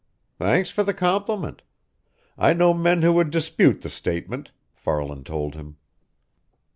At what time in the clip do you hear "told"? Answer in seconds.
5.27-5.53